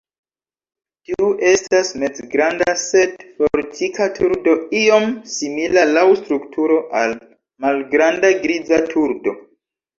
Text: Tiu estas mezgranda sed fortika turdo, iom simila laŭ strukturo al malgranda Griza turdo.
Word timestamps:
Tiu 1.09 1.27
estas 1.49 1.91
mezgranda 2.03 2.75
sed 2.85 3.27
fortika 3.43 4.09
turdo, 4.17 4.57
iom 4.81 5.07
simila 5.35 5.87
laŭ 5.93 6.09
strukturo 6.25 6.81
al 7.05 7.17
malgranda 7.69 8.37
Griza 8.45 8.85
turdo. 8.93 9.41